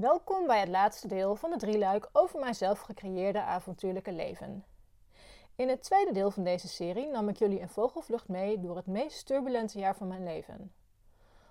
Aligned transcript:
Welkom 0.00 0.46
bij 0.46 0.60
het 0.60 0.68
laatste 0.68 1.08
deel 1.08 1.36
van 1.36 1.50
de 1.50 1.56
drieluik 1.56 2.08
over 2.12 2.40
mijn 2.40 2.54
zelf 2.54 2.80
gecreëerde 2.80 3.42
avontuurlijke 3.42 4.12
leven. 4.12 4.64
In 5.56 5.68
het 5.68 5.82
tweede 5.82 6.12
deel 6.12 6.30
van 6.30 6.44
deze 6.44 6.68
serie 6.68 7.06
nam 7.06 7.28
ik 7.28 7.36
jullie 7.36 7.58
in 7.58 7.68
vogelvlucht 7.68 8.28
mee 8.28 8.60
door 8.60 8.76
het 8.76 8.86
meest 8.86 9.26
turbulente 9.26 9.78
jaar 9.78 9.96
van 9.96 10.08
mijn 10.08 10.24
leven. 10.24 10.72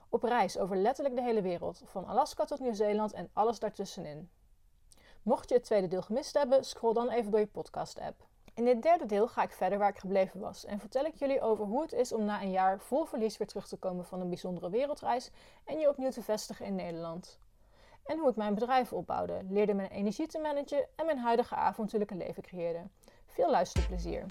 Op 0.10 0.24
reis 0.24 0.58
over 0.58 0.78
letterlijk 0.78 1.16
de 1.16 1.22
hele 1.22 1.42
wereld, 1.42 1.82
van 1.86 2.06
Alaska 2.06 2.46
tot 2.46 2.60
Nieuw-Zeeland 2.60 3.14
en 3.14 3.30
alles 3.34 3.60
daartussenin. 3.60 4.30
Mocht 5.22 5.50
je 5.50 5.56
het 5.56 5.64
tweede 5.64 5.88
deel 5.88 6.02
gemist 6.02 6.34
hebben, 6.34 6.66
scroll 6.66 6.94
dan 6.94 7.10
even 7.10 7.32
door 7.32 7.40
je 7.40 7.48
podcast-app. 7.48 8.26
In 8.54 8.66
dit 8.66 8.82
derde 8.82 9.06
deel 9.06 9.28
ga 9.28 9.44
ik 9.44 9.52
verder 9.52 9.78
waar 9.78 9.90
ik 9.90 10.00
gebleven 10.00 10.40
was 10.40 10.66
en 10.66 10.80
vertel 10.80 11.06
ik 11.06 11.16
jullie 11.16 11.42
over 11.42 11.66
hoe 11.66 11.82
het 11.82 11.94
is 11.94 12.14
om 12.14 12.26
na 12.26 12.42
een 12.42 12.52
jaar 12.52 12.80
vol 12.80 13.06
verlies 13.06 13.38
weer 13.38 13.48
terug 13.48 13.68
te 13.68 13.78
komen 13.78 14.06
van 14.06 14.22
een 14.22 14.30
bijzondere 14.30 14.70
wereldreis 14.70 15.32
en 15.66 15.80
je 15.80 15.90
opnieuw 15.90 16.12
te 16.12 16.24
vestigen 16.24 16.66
in 16.66 16.76
Nederland. 16.76 17.40
En 18.08 18.20
hoe 18.20 18.30
ik 18.30 18.36
mijn 18.36 18.54
bedrijf 18.54 18.94
opbouwde, 18.94 19.42
leerde 19.50 19.74
mijn 19.74 19.90
energie 19.90 20.28
te 20.28 20.40
managen 20.40 20.88
en 20.96 21.06
mijn 21.06 21.18
huidige 21.18 21.56
avontuurlijke 21.56 22.16
leven 22.16 22.44
creëerde. 22.44 22.82
Veel 23.26 23.50
luisterplezier! 23.50 24.26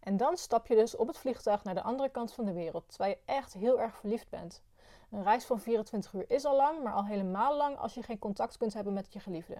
En 0.00 0.16
dan 0.16 0.36
stap 0.36 0.66
je 0.66 0.74
dus 0.74 0.96
op 0.96 1.06
het 1.06 1.18
vliegtuig 1.18 1.64
naar 1.64 1.74
de 1.74 1.82
andere 1.82 2.08
kant 2.08 2.32
van 2.32 2.44
de 2.44 2.52
wereld, 2.52 2.88
terwijl 2.88 3.10
je 3.10 3.32
echt 3.32 3.52
heel 3.52 3.80
erg 3.80 3.96
verliefd 3.96 4.28
bent. 4.28 4.62
Een 5.10 5.22
reis 5.22 5.44
van 5.44 5.60
24 5.60 6.12
uur 6.12 6.24
is 6.30 6.44
al 6.44 6.56
lang, 6.56 6.82
maar 6.82 6.92
al 6.92 7.04
helemaal 7.04 7.56
lang 7.56 7.76
als 7.78 7.94
je 7.94 8.02
geen 8.02 8.18
contact 8.18 8.56
kunt 8.56 8.74
hebben 8.74 8.92
met 8.92 9.12
je 9.12 9.20
geliefde. 9.20 9.56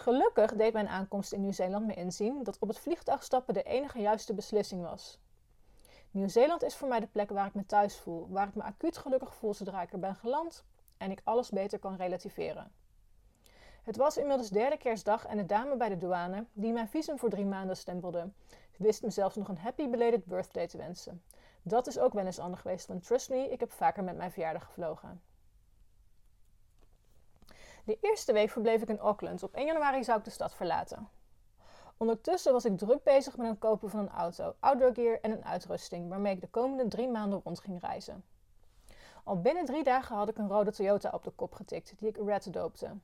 Gelukkig 0.00 0.54
deed 0.54 0.72
mijn 0.72 0.88
aankomst 0.88 1.32
in 1.32 1.40
Nieuw-Zeeland 1.40 1.86
me 1.86 1.94
inzien 1.94 2.42
dat 2.42 2.58
op 2.58 2.68
het 2.68 2.78
vliegtuig 2.78 3.22
stappen 3.22 3.54
de 3.54 3.62
enige 3.62 4.00
juiste 4.00 4.34
beslissing 4.34 4.82
was. 4.82 5.18
Nieuw-Zeeland 6.10 6.62
is 6.62 6.76
voor 6.76 6.88
mij 6.88 7.00
de 7.00 7.06
plek 7.06 7.30
waar 7.30 7.46
ik 7.46 7.54
me 7.54 7.66
thuis 7.66 7.96
voel, 7.96 8.28
waar 8.30 8.48
ik 8.48 8.54
me 8.54 8.62
acuut 8.62 8.98
gelukkig 8.98 9.34
voel 9.34 9.54
zodra 9.54 9.82
ik 9.82 9.92
er 9.92 9.98
ben 9.98 10.14
geland 10.14 10.64
en 10.96 11.10
ik 11.10 11.20
alles 11.24 11.50
beter 11.50 11.78
kan 11.78 11.96
relativeren. 11.96 12.72
Het 13.82 13.96
was 13.96 14.16
inmiddels 14.16 14.48
derde 14.48 14.76
kerstdag 14.76 15.26
en 15.26 15.36
de 15.36 15.46
dame 15.46 15.76
bij 15.76 15.88
de 15.88 15.96
douane, 15.96 16.44
die 16.52 16.72
mijn 16.72 16.88
visum 16.88 17.18
voor 17.18 17.30
drie 17.30 17.46
maanden 17.46 17.76
stempelde, 17.76 18.30
wist 18.76 19.02
me 19.02 19.10
zelfs 19.10 19.36
nog 19.36 19.48
een 19.48 19.58
happy 19.58 19.88
belated 19.88 20.24
birthday 20.24 20.66
te 20.66 20.76
wensen. 20.76 21.22
Dat 21.62 21.86
is 21.86 21.98
ook 21.98 22.12
wel 22.12 22.26
eens 22.26 22.38
anders 22.38 22.62
geweest, 22.62 22.86
want 22.86 23.06
trust 23.06 23.30
me, 23.30 23.50
ik 23.50 23.60
heb 23.60 23.72
vaker 23.72 24.04
met 24.04 24.16
mijn 24.16 24.32
verjaardag 24.32 24.64
gevlogen. 24.64 25.29
De 27.90 27.98
eerste 28.00 28.32
week 28.32 28.50
verbleef 28.50 28.82
ik 28.82 28.88
in 28.88 28.98
Auckland. 28.98 29.42
Op 29.42 29.54
1 29.54 29.66
januari 29.66 30.04
zou 30.04 30.18
ik 30.18 30.24
de 30.24 30.30
stad 30.30 30.54
verlaten. 30.54 31.08
Ondertussen 31.96 32.52
was 32.52 32.64
ik 32.64 32.78
druk 32.78 33.02
bezig 33.02 33.36
met 33.36 33.48
het 33.48 33.58
kopen 33.58 33.90
van 33.90 34.00
een 34.00 34.08
auto, 34.08 34.54
outdoor 34.60 34.94
gear 34.94 35.18
en 35.20 35.30
een 35.30 35.44
uitrusting, 35.44 36.08
waarmee 36.08 36.34
ik 36.34 36.40
de 36.40 36.48
komende 36.48 36.88
drie 36.88 37.08
maanden 37.08 37.40
rond 37.44 37.60
ging 37.60 37.80
reizen. 37.80 38.24
Al 39.24 39.40
binnen 39.40 39.64
drie 39.64 39.84
dagen 39.84 40.16
had 40.16 40.28
ik 40.28 40.38
een 40.38 40.48
rode 40.48 40.72
Toyota 40.72 41.10
op 41.12 41.24
de 41.24 41.30
kop 41.30 41.52
getikt, 41.52 41.98
die 41.98 42.08
ik 42.08 42.16
Red 42.16 42.52
doopte. 42.52 42.96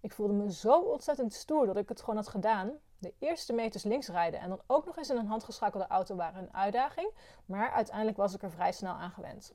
Ik 0.00 0.12
voelde 0.12 0.32
me 0.32 0.52
zo 0.52 0.80
ontzettend 0.80 1.32
stoer 1.32 1.66
dat 1.66 1.76
ik 1.76 1.88
het 1.88 2.00
gewoon 2.00 2.16
had 2.16 2.28
gedaan. 2.28 2.72
De 2.98 3.14
eerste 3.18 3.52
meters 3.52 3.82
links 3.82 4.08
rijden 4.08 4.40
en 4.40 4.48
dan 4.48 4.60
ook 4.66 4.86
nog 4.86 4.96
eens 4.96 5.10
in 5.10 5.16
een 5.16 5.26
handgeschakelde 5.26 5.86
auto 5.86 6.14
waren 6.14 6.42
een 6.42 6.54
uitdaging, 6.54 7.10
maar 7.44 7.70
uiteindelijk 7.70 8.16
was 8.16 8.34
ik 8.34 8.42
er 8.42 8.50
vrij 8.50 8.72
snel 8.72 8.92
aan 8.92 9.10
gewend. 9.10 9.54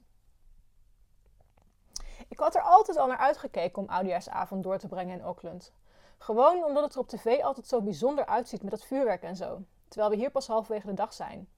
Ik 2.27 2.39
had 2.39 2.55
er 2.55 2.61
altijd 2.61 2.97
al 2.97 3.07
naar 3.07 3.17
uitgekeken 3.17 3.81
om 3.81 3.89
oudejaarsavond 3.89 4.63
door 4.63 4.77
te 4.77 4.87
brengen 4.87 5.17
in 5.17 5.23
Auckland. 5.23 5.73
Gewoon 6.17 6.63
omdat 6.63 6.83
het 6.83 6.93
er 6.93 6.99
op 6.99 7.07
tv 7.07 7.41
altijd 7.41 7.67
zo 7.67 7.81
bijzonder 7.81 8.25
uitziet 8.25 8.61
met 8.61 8.71
dat 8.71 8.83
vuurwerk 8.83 9.23
en 9.23 9.35
zo, 9.35 9.61
terwijl 9.87 10.11
we 10.11 10.17
hier 10.17 10.31
pas 10.31 10.47
halverwege 10.47 10.87
de 10.87 10.93
dag 10.93 11.13
zijn. 11.13 11.49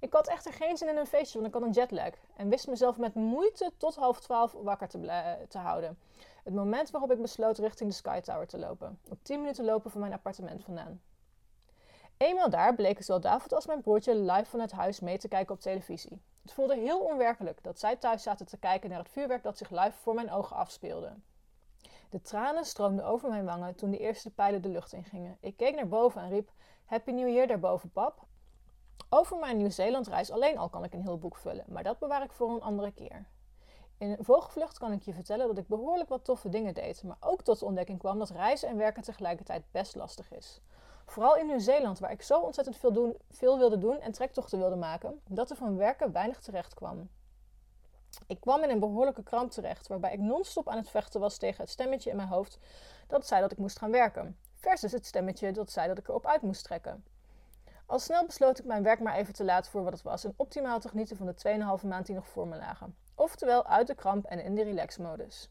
Ik 0.00 0.12
had 0.12 0.28
echter 0.28 0.52
geen 0.52 0.76
zin 0.76 0.88
in 0.88 0.96
een 0.96 1.06
feestje, 1.06 1.40
want 1.40 1.54
ik 1.54 1.60
had 1.60 1.68
een 1.68 1.74
jetlag 1.74 2.14
en 2.36 2.48
wist 2.48 2.68
mezelf 2.68 2.98
met 2.98 3.14
moeite 3.14 3.72
tot 3.76 3.94
half 3.94 4.20
twaalf 4.20 4.52
wakker 4.52 4.88
te, 5.48 5.58
houden. 5.58 5.98
Het 6.44 6.54
moment 6.54 6.90
waarop 6.90 7.12
ik 7.12 7.22
besloot 7.22 7.58
richting 7.58 7.90
de 7.90 7.96
Sky 7.96 8.20
Tower 8.20 8.46
te 8.46 8.58
lopen, 8.58 9.00
op 9.08 9.18
10 9.22 9.40
minuten 9.40 9.64
lopen 9.64 9.90
van 9.90 10.00
mijn 10.00 10.12
appartement 10.12 10.64
vandaan. 10.64 11.00
Eenmaal 12.16 12.50
daar 12.50 12.74
bleken 12.74 13.04
zowel 13.04 13.20
David 13.20 13.52
als 13.52 13.66
mijn 13.66 13.80
broertje 13.80 14.14
live 14.14 14.50
vanuit 14.50 14.72
huis 14.72 15.00
mee 15.00 15.18
te 15.18 15.28
kijken 15.28 15.54
op 15.54 15.60
televisie. 15.60 16.22
Het 16.42 16.52
voelde 16.52 16.76
heel 16.76 17.00
onwerkelijk 17.00 17.62
dat 17.62 17.78
zij 17.78 17.96
thuis 17.96 18.22
zaten 18.22 18.46
te 18.46 18.58
kijken 18.58 18.90
naar 18.90 18.98
het 18.98 19.10
vuurwerk 19.10 19.42
dat 19.42 19.58
zich 19.58 19.70
live 19.70 19.92
voor 19.92 20.14
mijn 20.14 20.30
ogen 20.30 20.56
afspeelde. 20.56 21.12
De 22.10 22.22
tranen 22.22 22.64
stroomden 22.64 23.04
over 23.04 23.28
mijn 23.28 23.44
wangen 23.44 23.74
toen 23.74 23.90
de 23.90 23.98
eerste 23.98 24.30
pijlen 24.30 24.62
de 24.62 24.68
lucht 24.68 24.92
ingingen. 24.92 25.36
Ik 25.40 25.56
keek 25.56 25.74
naar 25.74 25.88
boven 25.88 26.22
en 26.22 26.28
riep: 26.28 26.50
Happy 26.84 27.10
New 27.10 27.28
Year 27.28 27.46
daarboven, 27.46 27.90
pap. 27.90 28.24
Over 29.08 29.38
mijn 29.38 29.56
Nieuw-Zeeland-reis 29.56 30.30
alleen 30.30 30.58
al 30.58 30.68
kan 30.68 30.84
ik 30.84 30.92
een 30.92 31.02
heel 31.02 31.18
boek 31.18 31.36
vullen, 31.36 31.64
maar 31.68 31.82
dat 31.82 31.98
bewaar 31.98 32.22
ik 32.22 32.32
voor 32.32 32.50
een 32.50 32.62
andere 32.62 32.92
keer. 32.92 33.26
In 33.98 34.10
een 34.10 34.24
vogelvlucht 34.24 34.78
kan 34.78 34.92
ik 34.92 35.02
je 35.02 35.14
vertellen 35.14 35.46
dat 35.46 35.58
ik 35.58 35.66
behoorlijk 35.66 36.08
wat 36.08 36.24
toffe 36.24 36.48
dingen 36.48 36.74
deed, 36.74 37.02
maar 37.02 37.16
ook 37.20 37.42
tot 37.42 37.58
de 37.58 37.64
ontdekking 37.64 37.98
kwam 37.98 38.18
dat 38.18 38.30
reizen 38.30 38.68
en 38.68 38.76
werken 38.76 39.02
tegelijkertijd 39.02 39.64
best 39.70 39.94
lastig 39.94 40.32
is. 40.32 40.60
Vooral 41.12 41.36
in 41.36 41.46
Nieuw-Zeeland, 41.46 41.98
waar 41.98 42.10
ik 42.10 42.22
zo 42.22 42.40
ontzettend 42.40 42.76
veel, 42.76 42.92
doen, 42.92 43.16
veel 43.30 43.58
wilde 43.58 43.78
doen 43.78 44.00
en 44.00 44.12
trektochten 44.12 44.58
wilde 44.58 44.76
maken, 44.76 45.20
dat 45.28 45.50
er 45.50 45.56
van 45.56 45.76
werken 45.76 46.12
weinig 46.12 46.40
terecht 46.40 46.74
kwam. 46.74 47.10
Ik 48.26 48.40
kwam 48.40 48.62
in 48.62 48.70
een 48.70 48.78
behoorlijke 48.78 49.22
kramp 49.22 49.50
terecht, 49.50 49.86
waarbij 49.86 50.12
ik 50.12 50.18
non-stop 50.18 50.68
aan 50.68 50.76
het 50.76 50.90
vechten 50.90 51.20
was 51.20 51.36
tegen 51.36 51.60
het 51.60 51.70
stemmetje 51.70 52.10
in 52.10 52.16
mijn 52.16 52.28
hoofd 52.28 52.58
dat 53.06 53.26
zei 53.26 53.40
dat 53.40 53.52
ik 53.52 53.58
moest 53.58 53.78
gaan 53.78 53.90
werken, 53.90 54.38
versus 54.54 54.92
het 54.92 55.06
stemmetje 55.06 55.52
dat 55.52 55.70
zei 55.70 55.88
dat 55.88 55.98
ik 55.98 56.08
erop 56.08 56.26
uit 56.26 56.42
moest 56.42 56.64
trekken. 56.64 57.04
Al 57.86 57.98
snel 57.98 58.26
besloot 58.26 58.58
ik 58.58 58.64
mijn 58.64 58.82
werk 58.82 59.00
maar 59.00 59.14
even 59.14 59.34
te 59.34 59.44
laten 59.44 59.70
voor 59.70 59.82
wat 59.82 59.92
het 59.92 60.02
was 60.02 60.24
en 60.24 60.34
optimaal 60.36 60.80
te 60.80 60.88
genieten 60.88 61.16
van 61.16 61.26
de 61.26 61.78
2,5 61.80 61.86
maand 61.86 62.06
die 62.06 62.14
nog 62.14 62.28
voor 62.28 62.48
me 62.48 62.56
lagen. 62.56 62.96
Oftewel 63.14 63.66
uit 63.66 63.86
de 63.86 63.94
kramp 63.94 64.24
en 64.24 64.44
in 64.44 64.54
de 64.54 64.62
relaxmodus. 64.62 65.50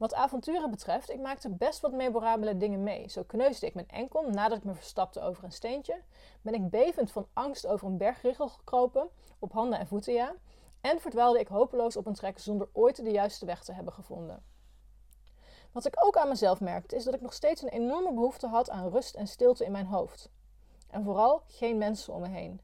Wat 0.00 0.14
avonturen 0.14 0.70
betreft, 0.70 1.10
ik 1.10 1.20
maakte 1.20 1.50
best 1.50 1.80
wat 1.80 1.92
memorabele 1.92 2.56
dingen 2.56 2.82
mee. 2.82 3.08
Zo 3.08 3.22
kneusde 3.22 3.66
ik 3.66 3.74
mijn 3.74 3.88
enkel 3.88 4.30
nadat 4.30 4.58
ik 4.58 4.64
me 4.64 4.74
verstapte 4.74 5.20
over 5.20 5.44
een 5.44 5.52
steentje. 5.52 6.02
Ben 6.42 6.54
ik 6.54 6.70
bevend 6.70 7.12
van 7.12 7.26
angst 7.32 7.66
over 7.66 7.86
een 7.86 7.96
bergriggel 7.96 8.48
gekropen, 8.48 9.08
op 9.38 9.52
handen 9.52 9.78
en 9.78 9.86
voeten 9.86 10.12
ja. 10.12 10.34
En 10.80 11.00
verdwaalde 11.00 11.40
ik 11.40 11.48
hopeloos 11.48 11.96
op 11.96 12.06
een 12.06 12.14
trek 12.14 12.38
zonder 12.38 12.68
ooit 12.72 12.96
de 12.96 13.10
juiste 13.10 13.46
weg 13.46 13.64
te 13.64 13.72
hebben 13.72 13.92
gevonden. 13.92 14.42
Wat 15.72 15.86
ik 15.86 16.04
ook 16.04 16.16
aan 16.16 16.28
mezelf 16.28 16.60
merkte, 16.60 16.96
is 16.96 17.04
dat 17.04 17.14
ik 17.14 17.20
nog 17.20 17.32
steeds 17.32 17.62
een 17.62 17.68
enorme 17.68 18.12
behoefte 18.12 18.46
had 18.46 18.70
aan 18.70 18.90
rust 18.90 19.14
en 19.14 19.26
stilte 19.26 19.64
in 19.64 19.72
mijn 19.72 19.86
hoofd. 19.86 20.30
En 20.90 21.04
vooral 21.04 21.42
geen 21.46 21.78
mensen 21.78 22.14
om 22.14 22.20
me 22.20 22.28
heen. 22.28 22.60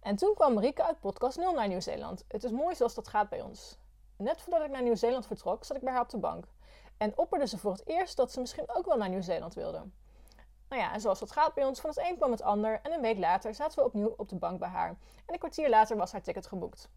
En 0.00 0.16
toen 0.16 0.34
kwam 0.34 0.54
Marieke 0.54 0.84
uit 0.84 1.00
podcast 1.00 1.36
0 1.36 1.52
naar 1.52 1.68
Nieuw-Zeeland. 1.68 2.24
Het 2.28 2.44
is 2.44 2.50
mooi 2.50 2.74
zoals 2.74 2.94
dat 2.94 3.08
gaat 3.08 3.28
bij 3.28 3.40
ons. 3.40 3.80
Net 4.22 4.42
voordat 4.42 4.62
ik 4.62 4.70
naar 4.70 4.82
Nieuw-Zeeland 4.82 5.26
vertrok, 5.26 5.64
zat 5.64 5.76
ik 5.76 5.82
bij 5.82 5.92
haar 5.92 6.02
op 6.02 6.08
de 6.08 6.18
bank. 6.18 6.44
En 6.96 7.18
opperde 7.18 7.46
ze 7.46 7.58
voor 7.58 7.72
het 7.72 7.86
eerst 7.86 8.16
dat 8.16 8.32
ze 8.32 8.40
misschien 8.40 8.64
ook 8.66 8.86
wel 8.86 8.96
naar 8.96 9.08
Nieuw-Zeeland 9.08 9.54
wilde. 9.54 9.82
Nou 10.68 10.82
ja, 10.82 10.92
en 10.92 11.00
zoals 11.00 11.18
dat 11.18 11.32
gaat 11.32 11.54
bij 11.54 11.64
ons, 11.64 11.80
van 11.80 11.90
het 11.90 11.98
een 11.98 12.16
kwam 12.16 12.30
het 12.30 12.42
ander. 12.42 12.80
En 12.82 12.92
een 12.92 13.00
week 13.00 13.18
later 13.18 13.54
zaten 13.54 13.78
we 13.78 13.84
opnieuw 13.84 14.14
op 14.16 14.28
de 14.28 14.36
bank 14.36 14.58
bij 14.58 14.68
haar. 14.68 14.88
En 14.88 15.32
een 15.32 15.38
kwartier 15.38 15.68
later 15.68 15.96
was 15.96 16.12
haar 16.12 16.22
ticket 16.22 16.46
geboekt. 16.46 16.90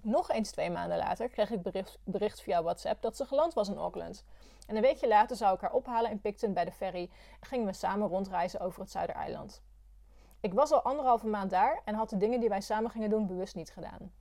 Nog 0.00 0.30
eens 0.30 0.50
twee 0.50 0.70
maanden 0.70 0.98
later 0.98 1.28
kreeg 1.28 1.50
ik 1.50 1.62
bericht, 1.62 1.98
bericht 2.04 2.42
via 2.42 2.62
WhatsApp 2.62 3.02
dat 3.02 3.16
ze 3.16 3.24
geland 3.24 3.54
was 3.54 3.68
in 3.68 3.76
Auckland. 3.76 4.24
En 4.66 4.76
een 4.76 4.82
weekje 4.82 5.08
later 5.08 5.36
zou 5.36 5.54
ik 5.54 5.60
haar 5.60 5.72
ophalen 5.72 6.10
in 6.10 6.20
Picton 6.20 6.52
bij 6.52 6.64
de 6.64 6.72
ferry 6.72 7.10
en 7.40 7.46
gingen 7.46 7.66
we 7.66 7.72
samen 7.72 8.08
rondreizen 8.08 8.60
over 8.60 8.80
het 8.80 8.90
Zuidereiland. 8.90 9.62
Ik 10.40 10.54
was 10.54 10.70
al 10.70 10.82
anderhalve 10.82 11.26
maand 11.26 11.50
daar 11.50 11.80
en 11.84 11.94
had 11.94 12.10
de 12.10 12.16
dingen 12.16 12.40
die 12.40 12.48
wij 12.48 12.60
samen 12.60 12.90
gingen 12.90 13.10
doen 13.10 13.26
bewust 13.26 13.54
niet 13.54 13.70
gedaan. 13.70 14.12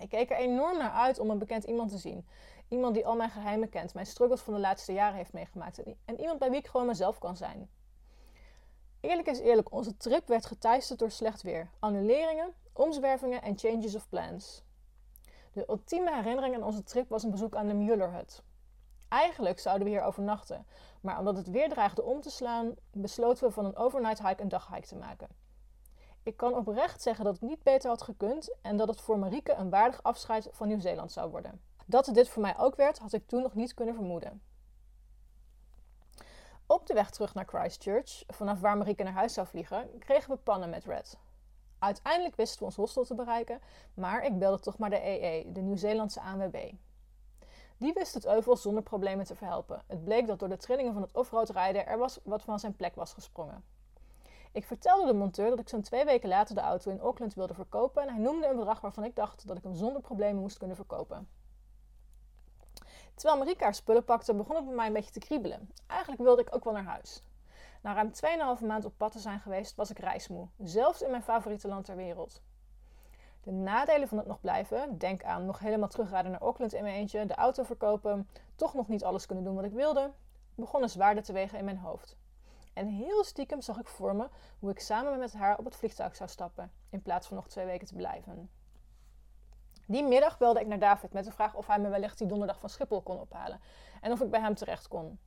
Ik 0.00 0.08
keek 0.08 0.30
er 0.30 0.36
enorm 0.36 0.78
naar 0.78 0.90
uit 0.90 1.18
om 1.18 1.30
een 1.30 1.38
bekend 1.38 1.64
iemand 1.64 1.90
te 1.90 1.98
zien. 1.98 2.26
Iemand 2.68 2.94
die 2.94 3.06
al 3.06 3.16
mijn 3.16 3.30
geheimen 3.30 3.68
kent, 3.68 3.94
mijn 3.94 4.06
struggles 4.06 4.40
van 4.40 4.54
de 4.54 4.60
laatste 4.60 4.92
jaren 4.92 5.16
heeft 5.16 5.32
meegemaakt. 5.32 5.82
En 6.04 6.20
iemand 6.20 6.38
bij 6.38 6.50
wie 6.50 6.58
ik 6.58 6.66
gewoon 6.66 6.86
mezelf 6.86 7.18
kan 7.18 7.36
zijn. 7.36 7.70
Eerlijk 9.00 9.28
is 9.28 9.40
eerlijk, 9.40 9.72
onze 9.72 9.96
trip 9.96 10.28
werd 10.28 10.46
geteisterd 10.46 10.98
door 10.98 11.10
slecht 11.10 11.42
weer, 11.42 11.70
annuleringen, 11.78 12.54
omzwervingen 12.72 13.42
en 13.42 13.58
changes 13.58 13.94
of 13.94 14.08
plans. 14.08 14.62
De 15.52 15.64
ultieme 15.68 16.14
herinnering 16.14 16.54
aan 16.54 16.62
onze 16.62 16.82
trip 16.82 17.08
was 17.08 17.22
een 17.22 17.30
bezoek 17.30 17.54
aan 17.54 17.66
de 17.66 17.74
Mullerhut. 17.74 18.42
Eigenlijk 19.08 19.58
zouden 19.58 19.84
we 19.84 19.92
hier 19.92 20.02
overnachten, 20.02 20.66
maar 21.00 21.18
omdat 21.18 21.36
het 21.36 21.50
weer 21.50 21.68
dreigde 21.68 22.02
om 22.02 22.20
te 22.20 22.30
slaan, 22.30 22.74
besloten 22.92 23.46
we 23.46 23.52
van 23.52 23.64
een 23.64 23.76
overnight 23.76 24.26
hike 24.26 24.42
een 24.42 24.48
daghike 24.48 24.86
te 24.86 24.96
maken. 24.96 25.28
Ik 26.28 26.36
kan 26.36 26.54
oprecht 26.54 27.02
zeggen 27.02 27.24
dat 27.24 27.32
het 27.34 27.42
niet 27.42 27.62
beter 27.62 27.88
had 27.88 28.02
gekund 28.02 28.54
en 28.62 28.76
dat 28.76 28.88
het 28.88 29.00
voor 29.00 29.18
Marieke 29.18 29.54
een 29.54 29.70
waardig 29.70 30.02
afscheid 30.02 30.48
van 30.50 30.68
Nieuw-Zeeland 30.68 31.12
zou 31.12 31.30
worden. 31.30 31.60
Dat 31.86 32.06
het 32.06 32.14
dit 32.14 32.28
voor 32.28 32.42
mij 32.42 32.58
ook 32.58 32.76
werd, 32.76 32.98
had 32.98 33.12
ik 33.12 33.26
toen 33.26 33.42
nog 33.42 33.54
niet 33.54 33.74
kunnen 33.74 33.94
vermoeden. 33.94 34.42
Op 36.66 36.86
de 36.86 36.94
weg 36.94 37.10
terug 37.10 37.34
naar 37.34 37.46
Christchurch, 37.46 38.24
vanaf 38.26 38.60
waar 38.60 38.76
Marieke 38.76 39.02
naar 39.02 39.12
huis 39.12 39.32
zou 39.32 39.46
vliegen, 39.46 39.98
kregen 39.98 40.30
we 40.30 40.36
pannen 40.36 40.70
met 40.70 40.84
Red. 40.84 41.18
Uiteindelijk 41.78 42.36
wisten 42.36 42.58
we 42.58 42.64
ons 42.64 42.76
hostel 42.76 43.04
te 43.04 43.14
bereiken, 43.14 43.60
maar 43.94 44.24
ik 44.24 44.38
belde 44.38 44.62
toch 44.62 44.78
maar 44.78 44.90
de 44.90 45.04
EE, 45.04 45.52
de 45.52 45.60
Nieuw-Zeelandse 45.60 46.20
ANWB. 46.20 46.72
Die 47.76 47.92
wist 47.92 48.14
het 48.14 48.26
euvel 48.26 48.56
zonder 48.56 48.82
problemen 48.82 49.24
te 49.24 49.36
verhelpen. 49.36 49.82
Het 49.86 50.04
bleek 50.04 50.26
dat 50.26 50.38
door 50.38 50.48
de 50.48 50.56
trillingen 50.56 50.92
van 50.92 51.02
het 51.02 51.14
offroad 51.14 51.50
rijden 51.50 51.86
er 51.86 51.98
was 51.98 52.20
wat 52.24 52.42
van 52.42 52.58
zijn 52.58 52.76
plek 52.76 52.94
was 52.94 53.12
gesprongen. 53.12 53.64
Ik 54.58 54.66
vertelde 54.66 55.06
de 55.06 55.18
monteur 55.18 55.50
dat 55.50 55.58
ik 55.58 55.68
zo'n 55.68 55.82
twee 55.82 56.04
weken 56.04 56.28
later 56.28 56.54
de 56.54 56.60
auto 56.60 56.90
in 56.90 57.00
Auckland 57.00 57.34
wilde 57.34 57.54
verkopen 57.54 58.02
en 58.02 58.08
hij 58.08 58.18
noemde 58.18 58.46
een 58.46 58.56
bedrag 58.56 58.80
waarvan 58.80 59.04
ik 59.04 59.16
dacht 59.16 59.46
dat 59.46 59.56
ik 59.56 59.62
hem 59.62 59.74
zonder 59.74 60.02
problemen 60.02 60.40
moest 60.40 60.58
kunnen 60.58 60.76
verkopen. 60.76 61.28
Terwijl 63.14 63.38
Marika 63.38 63.72
spullen 63.72 64.04
pakte, 64.04 64.34
begon 64.34 64.56
het 64.56 64.64
bij 64.64 64.74
mij 64.74 64.86
een 64.86 64.92
beetje 64.92 65.10
te 65.12 65.18
kriebelen. 65.18 65.70
Eigenlijk 65.86 66.22
wilde 66.22 66.42
ik 66.42 66.54
ook 66.54 66.64
wel 66.64 66.72
naar 66.72 66.84
huis. 66.84 67.22
Na 67.82 67.94
ruim 67.94 68.10
2,5 68.58 68.66
maand 68.66 68.84
op 68.84 68.92
pad 68.96 69.12
te 69.12 69.18
zijn 69.18 69.40
geweest, 69.40 69.76
was 69.76 69.90
ik 69.90 69.98
reismoe, 69.98 70.48
zelfs 70.56 71.02
in 71.02 71.10
mijn 71.10 71.22
favoriete 71.22 71.68
land 71.68 71.84
ter 71.84 71.96
wereld. 71.96 72.42
De 73.40 73.50
nadelen 73.50 74.08
van 74.08 74.18
het 74.18 74.26
nog 74.26 74.40
blijven, 74.40 74.98
denk 74.98 75.24
aan 75.24 75.46
nog 75.46 75.58
helemaal 75.58 75.88
terugrijden 75.88 76.30
naar 76.30 76.40
Auckland 76.40 76.72
in 76.72 76.82
mijn 76.82 76.94
eentje, 76.94 77.26
de 77.26 77.34
auto 77.34 77.62
verkopen, 77.62 78.28
toch 78.54 78.74
nog 78.74 78.88
niet 78.88 79.04
alles 79.04 79.26
kunnen 79.26 79.44
doen 79.44 79.54
wat 79.54 79.64
ik 79.64 79.72
wilde, 79.72 80.10
begonnen 80.54 80.90
zwaarder 80.90 81.22
te 81.22 81.32
wegen 81.32 81.58
in 81.58 81.64
mijn 81.64 81.78
hoofd. 81.78 82.16
En 82.78 82.88
heel 82.88 83.24
stiekem 83.24 83.60
zag 83.60 83.78
ik 83.78 83.88
voor 83.88 84.16
me 84.16 84.28
hoe 84.58 84.70
ik 84.70 84.80
samen 84.80 85.18
met 85.18 85.32
haar 85.32 85.58
op 85.58 85.64
het 85.64 85.76
vliegtuig 85.76 86.16
zou 86.16 86.28
stappen, 86.28 86.72
in 86.90 87.02
plaats 87.02 87.26
van 87.26 87.36
nog 87.36 87.48
twee 87.48 87.66
weken 87.66 87.86
te 87.86 87.94
blijven. 87.94 88.50
Die 89.86 90.02
middag 90.04 90.38
belde 90.38 90.60
ik 90.60 90.66
naar 90.66 90.78
David 90.78 91.12
met 91.12 91.24
de 91.24 91.32
vraag 91.32 91.54
of 91.54 91.66
hij 91.66 91.78
me 91.78 91.88
wellicht 91.88 92.18
die 92.18 92.26
donderdag 92.26 92.60
van 92.60 92.68
Schiphol 92.68 93.02
kon 93.02 93.20
ophalen 93.20 93.60
en 94.00 94.12
of 94.12 94.20
ik 94.20 94.30
bij 94.30 94.40
hem 94.40 94.54
terecht 94.54 94.88
kon. 94.88 95.18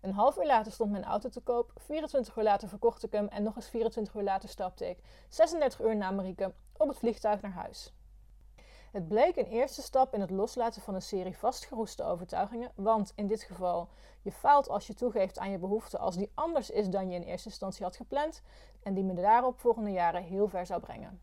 Een 0.00 0.12
half 0.12 0.36
uur 0.36 0.46
later 0.46 0.72
stond 0.72 0.90
mijn 0.90 1.04
auto 1.04 1.28
te 1.28 1.40
koop, 1.40 1.72
24 1.76 2.36
uur 2.36 2.44
later 2.44 2.68
verkocht 2.68 3.04
ik 3.04 3.12
hem 3.12 3.28
en 3.28 3.42
nog 3.42 3.56
eens 3.56 3.68
24 3.68 4.14
uur 4.14 4.22
later 4.22 4.48
stapte 4.48 4.88
ik, 4.88 4.98
36 5.28 5.80
uur 5.80 5.96
na 5.96 6.10
Marieke, 6.10 6.54
op 6.76 6.88
het 6.88 6.98
vliegtuig 6.98 7.40
naar 7.40 7.52
huis. 7.52 7.95
Het 8.96 9.08
bleek 9.08 9.36
een 9.36 9.46
eerste 9.46 9.82
stap 9.82 10.14
in 10.14 10.20
het 10.20 10.30
loslaten 10.30 10.82
van 10.82 10.94
een 10.94 11.02
serie 11.02 11.38
vastgeroeste 11.38 12.04
overtuigingen, 12.04 12.72
want 12.74 13.12
in 13.16 13.26
dit 13.26 13.42
geval, 13.42 13.88
je 14.22 14.32
faalt 14.32 14.68
als 14.68 14.86
je 14.86 14.94
toegeeft 14.94 15.38
aan 15.38 15.50
je 15.50 15.58
behoefte 15.58 15.98
als 15.98 16.16
die 16.16 16.30
anders 16.34 16.70
is 16.70 16.88
dan 16.88 17.10
je 17.10 17.14
in 17.14 17.22
eerste 17.22 17.48
instantie 17.48 17.84
had 17.84 17.96
gepland 17.96 18.42
en 18.82 18.94
die 18.94 19.04
me 19.04 19.14
daarop 19.14 19.58
volgende 19.58 19.90
jaren 19.90 20.22
heel 20.22 20.48
ver 20.48 20.66
zou 20.66 20.80
brengen. 20.80 21.20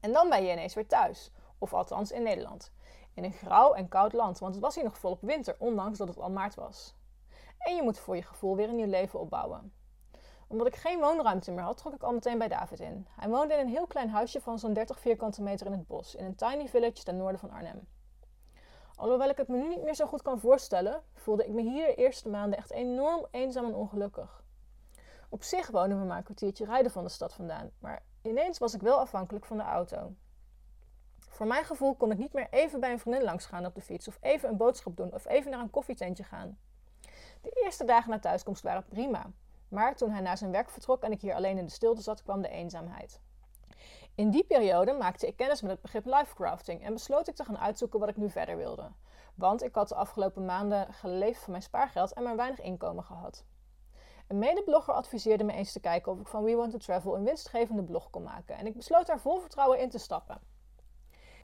En 0.00 0.12
dan 0.12 0.28
ben 0.28 0.44
je 0.44 0.52
ineens 0.52 0.74
weer 0.74 0.86
thuis, 0.86 1.32
of 1.58 1.74
althans 1.74 2.12
in 2.12 2.22
Nederland. 2.22 2.72
In 3.14 3.24
een 3.24 3.32
grauw 3.32 3.72
en 3.72 3.88
koud 3.88 4.12
land, 4.12 4.38
want 4.38 4.54
het 4.54 4.62
was 4.62 4.74
hier 4.74 4.84
nog 4.84 4.98
volop 4.98 5.20
winter, 5.20 5.56
ondanks 5.58 5.98
dat 5.98 6.08
het 6.08 6.18
al 6.18 6.30
maart 6.30 6.54
was. 6.54 6.94
En 7.58 7.76
je 7.76 7.82
moet 7.82 7.98
voor 7.98 8.16
je 8.16 8.22
gevoel 8.22 8.56
weer 8.56 8.68
een 8.68 8.76
nieuw 8.76 8.90
leven 8.90 9.20
opbouwen 9.20 9.72
omdat 10.46 10.66
ik 10.66 10.76
geen 10.76 11.00
woonruimte 11.00 11.52
meer 11.52 11.64
had, 11.64 11.76
trok 11.76 11.94
ik 11.94 12.02
al 12.02 12.12
meteen 12.12 12.38
bij 12.38 12.48
David 12.48 12.80
in. 12.80 13.06
Hij 13.10 13.28
woonde 13.28 13.54
in 13.54 13.60
een 13.60 13.68
heel 13.68 13.86
klein 13.86 14.10
huisje 14.10 14.40
van 14.40 14.58
zo'n 14.58 14.72
30 14.72 15.00
vierkante 15.00 15.42
meter 15.42 15.66
in 15.66 15.72
het 15.72 15.86
bos, 15.86 16.14
in 16.14 16.24
een 16.24 16.34
tiny 16.34 16.68
village 16.68 17.02
ten 17.02 17.16
noorden 17.16 17.40
van 17.40 17.50
Arnhem. 17.50 17.88
Alhoewel 18.96 19.28
ik 19.28 19.36
het 19.36 19.48
me 19.48 19.56
nu 19.56 19.68
niet 19.68 19.82
meer 19.82 19.94
zo 19.94 20.06
goed 20.06 20.22
kan 20.22 20.40
voorstellen, 20.40 21.02
voelde 21.14 21.46
ik 21.46 21.52
me 21.52 21.62
hier 21.62 21.86
de 21.86 21.94
eerste 21.94 22.28
maanden 22.28 22.58
echt 22.58 22.70
enorm 22.70 23.26
eenzaam 23.30 23.64
en 23.64 23.74
ongelukkig. 23.74 24.44
Op 25.28 25.42
zich 25.42 25.70
wonen 25.70 26.00
we 26.00 26.06
maar 26.06 26.16
een 26.16 26.22
kwartiertje 26.22 26.64
rijden 26.64 26.90
van 26.90 27.04
de 27.04 27.10
stad 27.10 27.34
vandaan, 27.34 27.70
maar 27.78 28.02
ineens 28.22 28.58
was 28.58 28.74
ik 28.74 28.80
wel 28.80 28.98
afhankelijk 28.98 29.44
van 29.44 29.56
de 29.56 29.62
auto. 29.62 30.12
Voor 31.18 31.46
mijn 31.46 31.64
gevoel 31.64 31.94
kon 31.94 32.10
ik 32.10 32.18
niet 32.18 32.32
meer 32.32 32.46
even 32.50 32.80
bij 32.80 32.92
een 32.92 32.98
vriendin 32.98 33.22
langs 33.22 33.46
gaan 33.46 33.66
op 33.66 33.74
de 33.74 33.80
fiets, 33.80 34.08
of 34.08 34.18
even 34.20 34.48
een 34.48 34.56
boodschap 34.56 34.96
doen, 34.96 35.14
of 35.14 35.26
even 35.26 35.50
naar 35.50 35.60
een 35.60 35.70
koffietentje 35.70 36.24
gaan. 36.24 36.58
De 37.40 37.50
eerste 37.64 37.84
dagen 37.84 38.10
na 38.10 38.18
thuiskomst 38.18 38.62
waren 38.62 38.84
prima, 38.88 39.30
maar 39.68 39.96
toen 39.96 40.10
hij 40.10 40.20
naar 40.20 40.38
zijn 40.38 40.50
werk 40.50 40.70
vertrok 40.70 41.02
en 41.02 41.12
ik 41.12 41.20
hier 41.20 41.34
alleen 41.34 41.58
in 41.58 41.64
de 41.64 41.70
stilte 41.70 42.02
zat, 42.02 42.22
kwam 42.22 42.42
de 42.42 42.48
eenzaamheid. 42.48 43.20
In 44.14 44.30
die 44.30 44.44
periode 44.44 44.92
maakte 44.92 45.26
ik 45.26 45.36
kennis 45.36 45.62
met 45.62 45.70
het 45.70 45.80
begrip 45.80 46.04
lifecrafting 46.06 46.84
en 46.84 46.92
besloot 46.92 47.28
ik 47.28 47.34
te 47.34 47.44
gaan 47.44 47.58
uitzoeken 47.58 48.00
wat 48.00 48.08
ik 48.08 48.16
nu 48.16 48.30
verder 48.30 48.56
wilde. 48.56 48.92
Want 49.34 49.62
ik 49.62 49.74
had 49.74 49.88
de 49.88 49.94
afgelopen 49.94 50.44
maanden 50.44 50.92
geleefd 50.92 51.42
van 51.42 51.50
mijn 51.50 51.62
spaargeld 51.62 52.12
en 52.12 52.22
maar 52.22 52.36
weinig 52.36 52.60
inkomen 52.60 53.04
gehad. 53.04 53.44
Een 54.28 54.38
medeblogger 54.38 54.94
adviseerde 54.94 55.44
me 55.44 55.52
eens 55.52 55.72
te 55.72 55.80
kijken 55.80 56.12
of 56.12 56.20
ik 56.20 56.26
van 56.26 56.44
We 56.44 56.54
Want 56.54 56.70
to 56.70 56.78
Travel 56.78 57.16
een 57.16 57.24
winstgevende 57.24 57.82
blog 57.82 58.10
kon 58.10 58.22
maken 58.22 58.56
en 58.56 58.66
ik 58.66 58.76
besloot 58.76 59.06
daar 59.06 59.20
vol 59.20 59.38
vertrouwen 59.38 59.80
in 59.80 59.90
te 59.90 59.98
stappen. 59.98 60.40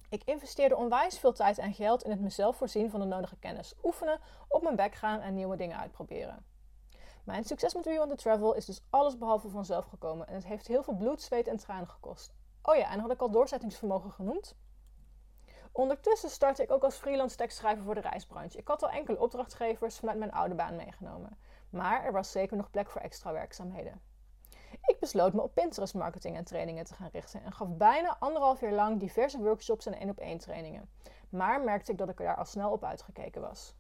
Ik 0.09 0.25
investeerde 0.25 0.77
onwijs 0.77 1.19
veel 1.19 1.33
tijd 1.33 1.59
en 1.59 1.75
geld 1.75 2.05
in 2.05 2.11
het 2.11 2.21
mezelf 2.21 2.57
voorzien 2.57 2.91
van 2.91 3.01
de 3.01 3.07
nodige 3.07 3.37
kennis, 3.37 3.75
oefenen, 3.83 4.21
op 4.49 4.63
mijn 4.63 4.77
bek 4.77 4.95
gaan 4.95 5.21
en 5.21 5.35
nieuwe 5.35 5.57
dingen 5.57 5.79
uitproberen. 5.79 6.52
Mijn 7.25 7.45
succes 7.45 7.75
met 7.75 7.85
We 7.85 7.97
Want 7.97 8.11
to 8.11 8.17
Travel 8.17 8.55
is 8.55 8.65
dus 8.65 8.81
alles 8.91 9.19
behalve 9.19 9.49
vanzelf 9.49 9.85
gekomen 9.85 10.27
en 10.27 10.35
het 10.35 10.47
heeft 10.47 10.67
heel 10.67 10.83
veel 10.83 10.97
bloed, 10.97 11.23
zweet 11.23 11.49
en 11.49 11.57
tranen 11.57 11.89
gekost. 11.89 12.35
Oh 12.63 12.77
ja, 12.77 12.91
en 12.91 13.01
had 13.01 13.11
ik 13.11 13.21
al 13.21 13.31
doorzettingsvermogen 13.31 14.13
genoemd? 14.13 14.57
Ondertussen 15.73 16.31
startte 16.31 16.63
ik 16.63 16.71
ook 16.71 16.85
als 16.85 16.97
freelance 16.97 17.37
tekstschrijver 17.37 17.85
voor 17.85 17.95
de 17.95 18.01
reisbranche. 18.01 18.59
Ik 18.59 18.69
had 18.69 18.83
al 18.83 18.91
enkele 18.91 19.21
opdrachtgevers 19.21 19.99
vanuit 19.99 20.19
mijn 20.19 20.33
oude 20.33 20.55
baan 20.55 20.77
meegenomen. 20.77 21.39
Maar 21.71 22.05
er 22.05 22.13
was 22.13 22.31
zeker 22.31 22.57
nog 22.57 22.71
plek 22.71 22.91
voor 22.91 23.01
extra 23.01 23.33
werkzaamheden. 23.33 24.01
Ik 24.85 24.97
besloot 25.01 25.33
me 25.33 25.41
op 25.43 25.55
Pinterest 25.55 25.95
marketing 25.95 26.37
en 26.37 26.45
trainingen 26.45 26.85
te 26.85 26.95
gaan 26.95 27.09
richten 27.13 27.43
en 27.43 27.53
gaf 27.53 27.69
bijna 27.69 28.17
anderhalf 28.19 28.61
jaar 28.61 28.73
lang 28.73 29.01
diverse 29.01 29.39
workshops 29.39 29.87
en 29.87 29.95
één 29.95 30.11
op 30.11 30.19
één 30.19 30.39
trainingen. 30.39 30.91
Maar 31.29 31.61
merkte 31.61 31.93
ik 31.93 31.99
dat 31.99 32.09
ik 32.09 32.19
er 32.19 32.27
daar 32.27 32.37
al 32.37 32.45
snel 32.45 32.71
op 32.71 32.85
uitgekeken 32.85 33.41
was. 33.41 33.75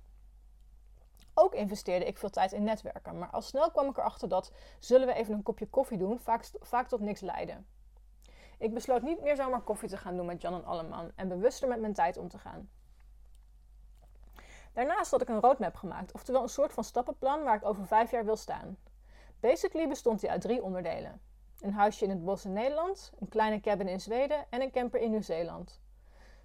Ook 1.34 1.54
investeerde 1.54 2.04
ik 2.04 2.18
veel 2.18 2.30
tijd 2.30 2.52
in 2.52 2.64
netwerken, 2.64 3.18
maar 3.18 3.30
al 3.30 3.42
snel 3.42 3.70
kwam 3.70 3.88
ik 3.88 3.96
erachter 3.96 4.28
dat 4.28 4.52
zullen 4.78 5.06
we 5.06 5.14
even 5.14 5.34
een 5.34 5.42
kopje 5.42 5.66
koffie 5.66 5.98
doen 5.98 6.18
vaak, 6.18 6.50
vaak 6.60 6.88
tot 6.88 7.00
niks 7.00 7.20
leidde. 7.20 7.62
Ik 8.58 8.74
besloot 8.74 9.02
niet 9.02 9.20
meer 9.22 9.36
zomaar 9.36 9.60
koffie 9.60 9.88
te 9.88 9.96
gaan 9.96 10.16
doen 10.16 10.26
met 10.26 10.40
Jan 10.40 10.54
en 10.54 10.64
Alleman 10.64 11.12
en 11.16 11.28
bewuster 11.28 11.68
met 11.68 11.80
mijn 11.80 11.92
tijd 11.92 12.16
om 12.16 12.28
te 12.28 12.38
gaan. 12.38 12.70
Daarnaast 14.72 15.10
had 15.10 15.22
ik 15.22 15.28
een 15.28 15.40
roadmap 15.40 15.74
gemaakt, 15.74 16.12
oftewel 16.12 16.42
een 16.42 16.48
soort 16.48 16.72
van 16.72 16.84
stappenplan 16.84 17.42
waar 17.42 17.56
ik 17.56 17.64
over 17.64 17.86
vijf 17.86 18.10
jaar 18.10 18.24
wil 18.24 18.36
staan. 18.36 18.76
Basically 19.40 19.88
bestond 19.88 20.20
die 20.20 20.30
uit 20.30 20.40
drie 20.40 20.62
onderdelen: 20.62 21.20
een 21.60 21.72
huisje 21.72 22.04
in 22.04 22.10
het 22.10 22.24
bos 22.24 22.44
in 22.44 22.52
Nederland, 22.52 23.12
een 23.18 23.28
kleine 23.28 23.60
cabin 23.60 23.88
in 23.88 24.00
Zweden 24.00 24.46
en 24.50 24.62
een 24.62 24.70
camper 24.70 25.00
in 25.00 25.10
Nieuw-Zeeland. 25.10 25.80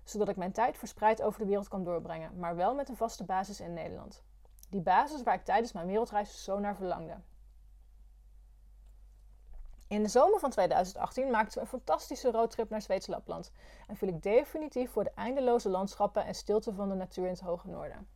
Zodat 0.04 0.30
ik 0.30 0.36
mijn 0.36 0.52
tijd 0.52 0.78
verspreid 0.78 1.22
over 1.22 1.40
de 1.40 1.46
wereld 1.46 1.68
kan 1.68 1.84
doorbrengen, 1.84 2.40
maar 2.40 2.56
wel 2.56 2.76
met 2.76 2.90
een 2.90 2.96
vaste 2.96 3.26
basis 3.26 3.60
in 3.60 3.74
Nederland. 3.74 4.24
Die 4.70 4.82
basis 4.82 5.24
waar 5.24 5.34
ik 5.34 5.46
tijdens 5.46 5.72
mijn 5.72 5.88
wereldreis 5.88 6.44
zo 6.44 6.60
naar 6.60 6.76
verlangde. 6.76 7.18
In 9.88 10.04
de 10.04 10.10
zomer 10.10 10.40
van 10.40 10.50
2018 10.50 11.32
maakten 11.32 11.54
we 11.54 11.60
een 11.60 11.68
fantastische 11.68 12.32
roadtrip 12.32 12.70
naar 12.70 12.82
Zweeds 12.82 13.08
Lapland 13.08 13.52
en 13.88 13.96
viel 13.96 14.08
ik 14.08 14.22
definitief 14.22 14.92
voor 14.92 15.04
de 15.04 15.12
eindeloze 15.16 15.70
landschappen 15.70 16.26
en 16.26 16.36
stilte 16.36 16.74
van 16.74 16.90
de 16.90 16.96
natuur 16.96 17.24
in 17.24 17.30
het 17.30 17.40
hoge 17.40 17.68
noorden. 17.68 18.08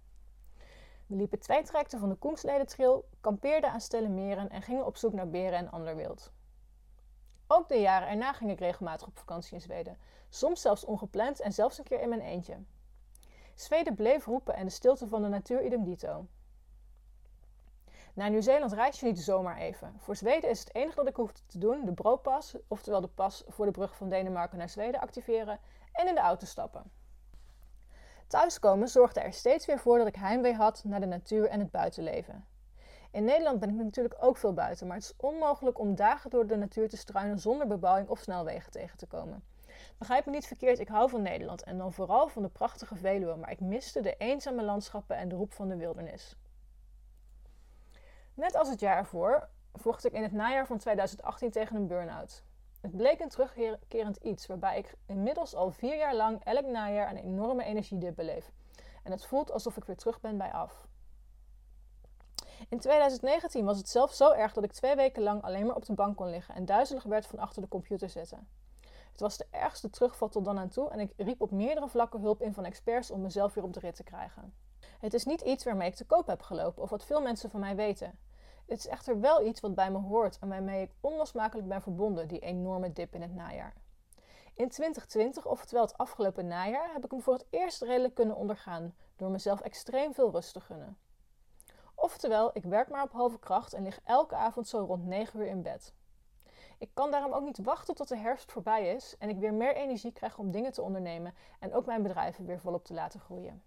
We 1.07 1.15
liepen 1.15 1.39
twee 1.39 1.63
trajecten 1.63 1.99
van 1.99 2.09
de 2.09 2.15
Koensleden 2.15 2.67
Trail, 2.67 3.09
kampeerden 3.21 3.71
aan 3.71 3.81
stille 3.81 4.09
meren 4.09 4.49
en 4.49 4.61
gingen 4.61 4.85
op 4.85 4.97
zoek 4.97 5.13
naar 5.13 5.29
beren 5.29 5.57
en 5.57 5.71
ander 5.71 5.95
wild. 5.95 6.31
Ook 7.47 7.67
de 7.67 7.79
jaren 7.79 8.07
erna 8.07 8.33
ging 8.33 8.51
ik 8.51 8.59
regelmatig 8.59 9.07
op 9.07 9.17
vakantie 9.17 9.53
in 9.53 9.61
Zweden, 9.61 9.97
soms 10.29 10.61
zelfs 10.61 10.85
ongepland 10.85 11.39
en 11.39 11.53
zelfs 11.53 11.77
een 11.77 11.83
keer 11.83 12.01
in 12.01 12.09
mijn 12.09 12.21
eentje. 12.21 12.57
Zweden 13.55 13.95
bleef 13.95 14.25
roepen 14.25 14.55
en 14.55 14.65
de 14.65 14.71
stilte 14.71 15.07
van 15.07 15.21
de 15.21 15.27
natuur 15.27 15.63
idem 15.63 15.83
dito. 15.83 16.27
Naar 18.13 18.29
Nieuw-Zeeland 18.29 18.73
reis 18.73 18.99
je 18.99 19.05
niet 19.05 19.19
zomaar 19.19 19.57
even. 19.57 19.93
Voor 19.97 20.15
Zweden 20.15 20.49
is 20.49 20.59
het 20.59 20.75
enige 20.75 20.95
dat 20.95 21.07
ik 21.07 21.15
hoef 21.15 21.31
te 21.31 21.57
doen 21.57 21.85
de 21.85 21.93
broodpas, 21.93 22.55
oftewel 22.67 23.01
de 23.01 23.07
pas 23.07 23.43
voor 23.47 23.65
de 23.65 23.71
brug 23.71 23.95
van 23.95 24.09
Denemarken 24.09 24.57
naar 24.57 24.69
Zweden 24.69 25.01
activeren 25.01 25.59
en 25.91 26.07
in 26.07 26.15
de 26.15 26.21
auto 26.21 26.45
stappen. 26.45 26.91
Thuiskomen 28.27 28.87
zorgde 28.87 29.19
er 29.19 29.33
steeds 29.33 29.65
weer 29.65 29.79
voor 29.79 29.97
dat 29.97 30.07
ik 30.07 30.15
heimwee 30.15 30.53
had 30.53 30.83
naar 30.83 30.99
de 30.99 31.05
natuur 31.05 31.47
en 31.47 31.59
het 31.59 31.71
buitenleven. 31.71 32.45
In 33.11 33.23
Nederland 33.23 33.59
ben 33.59 33.69
ik 33.69 33.75
natuurlijk 33.75 34.15
ook 34.19 34.37
veel 34.37 34.53
buiten, 34.53 34.87
maar 34.87 34.95
het 34.95 35.05
is 35.05 35.15
onmogelijk 35.17 35.79
om 35.79 35.95
dagen 35.95 36.29
door 36.29 36.47
de 36.47 36.55
natuur 36.55 36.89
te 36.89 36.97
struinen 36.97 37.39
zonder 37.39 37.67
bebouwing 37.67 38.09
of 38.09 38.19
snelwegen 38.19 38.71
tegen 38.71 38.97
te 38.97 39.07
komen. 39.07 39.43
Begrijp 39.97 40.25
me 40.25 40.31
niet 40.31 40.47
verkeerd, 40.47 40.79
ik 40.79 40.87
hou 40.87 41.09
van 41.09 41.21
Nederland 41.21 41.63
en 41.63 41.77
dan 41.77 41.93
vooral 41.93 42.27
van 42.27 42.41
de 42.41 42.49
prachtige 42.49 42.95
Veluwe, 42.95 43.35
maar 43.35 43.51
ik 43.51 43.59
miste 43.59 44.01
de 44.01 44.15
eenzame 44.17 44.63
landschappen 44.63 45.17
en 45.17 45.29
de 45.29 45.35
roep 45.35 45.53
van 45.53 45.67
de 45.67 45.75
wildernis. 45.75 46.37
Net 48.41 48.55
als 48.55 48.69
het 48.69 48.79
jaar 48.79 48.97
ervoor 48.97 49.47
vocht 49.73 50.05
ik 50.05 50.13
in 50.13 50.23
het 50.23 50.31
najaar 50.31 50.67
van 50.67 50.77
2018 50.77 51.51
tegen 51.51 51.75
een 51.75 51.87
burn-out. 51.87 52.43
Het 52.79 52.97
bleek 52.97 53.19
een 53.19 53.29
terugkerend 53.29 54.17
iets 54.17 54.47
waarbij 54.47 54.77
ik 54.77 54.95
inmiddels 55.05 55.55
al 55.55 55.71
vier 55.71 55.97
jaar 55.97 56.15
lang 56.15 56.43
elk 56.43 56.65
najaar 56.65 57.09
een 57.09 57.17
enorme 57.17 57.63
energiedip 57.63 58.15
beleef. 58.15 58.51
En 59.03 59.11
het 59.11 59.25
voelt 59.25 59.51
alsof 59.51 59.77
ik 59.77 59.83
weer 59.83 59.95
terug 59.95 60.21
ben 60.21 60.37
bij 60.37 60.51
af. 60.51 60.87
In 62.69 62.79
2019 62.79 63.65
was 63.65 63.77
het 63.77 63.89
zelfs 63.89 64.17
zo 64.17 64.31
erg 64.31 64.53
dat 64.53 64.63
ik 64.63 64.71
twee 64.71 64.95
weken 64.95 65.23
lang 65.23 65.41
alleen 65.41 65.65
maar 65.65 65.75
op 65.75 65.85
de 65.85 65.93
bank 65.93 66.17
kon 66.17 66.29
liggen 66.29 66.55
en 66.55 66.65
duizelig 66.65 67.03
werd 67.03 67.27
van 67.27 67.39
achter 67.39 67.61
de 67.61 67.67
computer 67.67 68.09
zitten. 68.09 68.47
Het 69.11 69.19
was 69.19 69.37
de 69.37 69.47
ergste 69.49 69.89
terugval 69.89 70.29
tot 70.29 70.45
dan 70.45 70.59
aan 70.59 70.69
toe 70.69 70.89
en 70.89 70.99
ik 70.99 71.13
riep 71.17 71.41
op 71.41 71.51
meerdere 71.51 71.89
vlakken 71.89 72.21
hulp 72.21 72.41
in 72.41 72.53
van 72.53 72.65
experts 72.65 73.11
om 73.11 73.21
mezelf 73.21 73.53
weer 73.53 73.63
op 73.63 73.73
de 73.73 73.79
rit 73.79 73.95
te 73.95 74.03
krijgen. 74.03 74.53
Het 74.99 75.13
is 75.13 75.25
niet 75.25 75.41
iets 75.41 75.63
waarmee 75.63 75.87
ik 75.87 75.95
te 75.95 76.05
koop 76.05 76.27
heb 76.27 76.41
gelopen 76.41 76.83
of 76.83 76.89
wat 76.89 77.05
veel 77.05 77.21
mensen 77.21 77.49
van 77.49 77.59
mij 77.59 77.75
weten. 77.75 78.19
Het 78.71 78.79
is 78.79 78.87
echter 78.87 79.19
wel 79.19 79.45
iets 79.45 79.59
wat 79.59 79.75
bij 79.75 79.91
me 79.91 79.97
hoort 79.97 80.39
en 80.39 80.49
waarmee 80.49 80.81
ik 80.81 80.91
onlosmakelijk 81.01 81.67
ben 81.67 81.81
verbonden, 81.81 82.27
die 82.27 82.39
enorme 82.39 82.93
dip 82.93 83.13
in 83.13 83.21
het 83.21 83.33
najaar. 83.33 83.73
In 84.53 84.69
2020, 84.69 85.45
oftewel 85.45 85.83
het 85.83 85.97
afgelopen 85.97 86.47
najaar, 86.47 86.93
heb 86.93 87.05
ik 87.05 87.11
hem 87.11 87.21
voor 87.21 87.33
het 87.33 87.45
eerst 87.49 87.81
redelijk 87.81 88.13
kunnen 88.13 88.35
ondergaan 88.35 88.95
door 89.15 89.29
mezelf 89.29 89.61
extreem 89.61 90.13
veel 90.13 90.31
rust 90.31 90.53
te 90.53 90.59
gunnen. 90.59 90.97
Oftewel, 91.95 92.49
ik 92.53 92.63
werk 92.63 92.89
maar 92.89 93.03
op 93.03 93.11
halve 93.11 93.39
kracht 93.39 93.73
en 93.73 93.83
lig 93.83 93.99
elke 94.03 94.35
avond 94.35 94.67
zo 94.67 94.77
rond 94.77 95.05
9 95.05 95.39
uur 95.39 95.47
in 95.47 95.61
bed. 95.61 95.93
Ik 96.77 96.89
kan 96.93 97.11
daarom 97.11 97.33
ook 97.33 97.43
niet 97.43 97.63
wachten 97.63 97.95
tot 97.95 98.07
de 98.07 98.17
herfst 98.17 98.51
voorbij 98.51 98.95
is 98.95 99.15
en 99.17 99.29
ik 99.29 99.37
weer 99.37 99.53
meer 99.53 99.75
energie 99.75 100.11
krijg 100.11 100.37
om 100.37 100.51
dingen 100.51 100.71
te 100.71 100.81
ondernemen 100.81 101.33
en 101.59 101.73
ook 101.73 101.85
mijn 101.85 102.03
bedrijven 102.03 102.45
weer 102.45 102.59
volop 102.59 102.85
te 102.85 102.93
laten 102.93 103.19
groeien. 103.19 103.63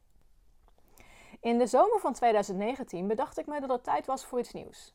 In 1.41 1.59
de 1.59 1.67
zomer 1.67 2.01
van 2.01 2.13
2019 2.13 3.07
bedacht 3.07 3.39
ik 3.39 3.47
me 3.47 3.61
dat 3.61 3.71
het 3.71 3.85
tijd 3.85 4.07
was 4.07 4.25
voor 4.25 4.39
iets 4.39 4.53
nieuws. 4.53 4.95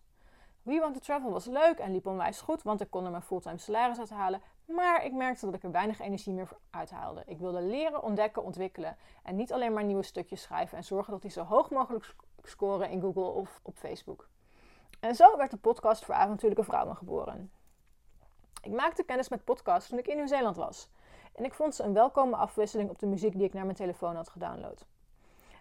We 0.61 0.79
Want 0.79 0.93
to 0.93 0.99
Travel 0.99 1.31
was 1.31 1.45
leuk 1.45 1.79
en 1.79 1.91
liep 1.91 2.05
onwijs 2.05 2.41
goed, 2.41 2.63
want 2.63 2.81
ik 2.81 2.89
kon 2.89 3.05
er 3.05 3.11
mijn 3.11 3.23
fulltime 3.23 3.57
salaris 3.57 3.99
uit 3.99 4.09
halen. 4.09 4.41
Maar 4.65 5.05
ik 5.05 5.13
merkte 5.13 5.45
dat 5.45 5.55
ik 5.55 5.63
er 5.63 5.71
weinig 5.71 5.99
energie 5.99 6.33
meer 6.33 6.49
uithaalde. 6.69 7.23
Ik 7.25 7.39
wilde 7.39 7.61
leren, 7.61 8.03
ontdekken, 8.03 8.43
ontwikkelen. 8.43 8.97
En 9.23 9.35
niet 9.35 9.53
alleen 9.53 9.73
maar 9.73 9.83
nieuwe 9.83 10.03
stukjes 10.03 10.41
schrijven 10.41 10.77
en 10.77 10.83
zorgen 10.83 11.11
dat 11.11 11.21
die 11.21 11.31
zo 11.31 11.43
hoog 11.43 11.69
mogelijk 11.69 12.15
scoren 12.43 12.89
in 12.89 13.01
Google 13.01 13.27
of 13.27 13.59
op 13.63 13.77
Facebook. 13.77 14.27
En 14.99 15.15
zo 15.15 15.37
werd 15.37 15.51
de 15.51 15.57
podcast 15.57 16.05
voor 16.05 16.15
avontuurlijke 16.15 16.63
vrouwen 16.63 16.95
geboren. 16.95 17.51
Ik 18.61 18.71
maakte 18.71 19.03
kennis 19.03 19.29
met 19.29 19.43
podcasts 19.43 19.89
toen 19.89 19.99
ik 19.99 20.07
in 20.07 20.15
Nieuw-Zeeland 20.15 20.55
was. 20.55 20.89
En 21.33 21.45
ik 21.45 21.53
vond 21.53 21.75
ze 21.75 21.83
een 21.83 21.93
welkome 21.93 22.35
afwisseling 22.35 22.89
op 22.89 22.99
de 22.99 23.07
muziek 23.07 23.33
die 23.33 23.43
ik 23.43 23.53
naar 23.53 23.65
mijn 23.65 23.77
telefoon 23.77 24.15
had 24.15 24.29
gedownload. 24.29 24.85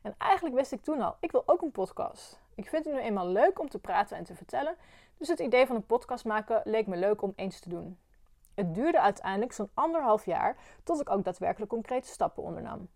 En 0.03 0.15
eigenlijk 0.19 0.55
wist 0.55 0.73
ik 0.73 0.83
toen 0.83 1.01
al, 1.01 1.17
ik 1.21 1.33
wil 1.33 1.43
ook 1.47 1.63
een 1.63 1.71
podcast. 1.71 2.41
Ik 2.55 2.69
vind 2.69 2.85
het 2.85 2.95
nu 2.95 3.01
eenmaal 3.01 3.29
leuk 3.29 3.59
om 3.59 3.69
te 3.69 3.79
praten 3.79 4.17
en 4.17 4.25
te 4.25 4.35
vertellen, 4.35 4.77
dus 5.17 5.29
het 5.29 5.39
idee 5.39 5.67
van 5.67 5.77
een 5.77 5.87
podcast 5.87 6.25
maken 6.25 6.61
leek 6.65 6.87
me 6.87 6.97
leuk 6.97 7.23
om 7.23 7.33
eens 7.37 7.61
te 7.61 7.69
doen. 7.69 7.99
Het 8.55 8.75
duurde 8.75 9.01
uiteindelijk 9.01 9.53
zo'n 9.53 9.71
anderhalf 9.75 10.25
jaar 10.25 10.57
tot 10.85 11.01
ik 11.01 11.11
ook 11.11 11.25
daadwerkelijk 11.25 11.71
concrete 11.71 12.09
stappen 12.09 12.43
ondernam. 12.43 12.89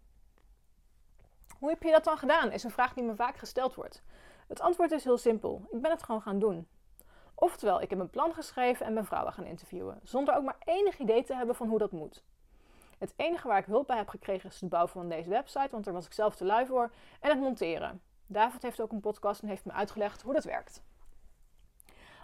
Hoe 1.59 1.71
heb 1.71 1.83
je 1.83 1.91
dat 1.91 2.05
dan 2.05 2.19
gedaan? 2.19 2.53
Is 2.53 2.65
een 2.65 2.71
vraag 2.71 2.95
die 2.95 3.05
me 3.05 3.15
vaak 3.15 3.37
gesteld 3.37 3.75
wordt. 3.75 4.03
Het 4.49 4.61
antwoord 4.61 4.93
is 4.93 5.05
heel 5.05 5.19
simpel. 5.19 5.67
Ik 5.71 5.81
ben 5.81 5.91
het 5.91 6.03
gewoon 6.03 6.23
gaan 6.23 6.39
doen. 6.39 6.69
Oftewel, 7.35 7.81
ik 7.81 7.91
heb 7.91 7.99
een 7.99 8.11
plan 8.11 8.35
geschreven 8.35 8.87
en 8.87 8.95
ben 8.95 9.05
vrouwen 9.05 9.33
gaan 9.33 9.45
interviewen, 9.45 10.01
zonder 10.03 10.37
ook 10.37 10.45
maar 10.45 10.59
enig 10.65 10.99
idee 10.99 11.25
te 11.25 11.35
hebben 11.35 11.55
van 11.55 11.69
hoe 11.69 11.79
dat 11.79 11.93
moet. 11.93 12.25
Het 13.03 13.15
enige 13.17 13.49
waar 13.49 13.59
ik 13.59 13.65
hulp 13.65 13.87
bij 13.87 13.97
heb 13.97 14.09
gekregen 14.09 14.51
is 14.51 14.61
het 14.61 14.69
bouwen 14.69 14.93
van 14.93 15.09
deze 15.09 15.29
website, 15.29 15.69
want 15.71 15.85
daar 15.85 15.95
was 15.95 16.07
ik 16.07 16.13
zelf 16.13 16.37
te 16.37 16.45
lui 16.45 16.67
voor, 16.67 16.91
en 17.21 17.31
het 17.31 17.41
monteren. 17.41 18.03
David 18.27 18.63
heeft 18.63 18.81
ook 18.81 18.93
een 18.93 19.01
podcast 19.01 19.43
en 19.43 19.49
heeft 19.49 19.65
me 19.65 19.73
uitgelegd 19.73 20.23
hoe 20.23 20.33
dat 20.33 20.45
werkt. 20.45 20.83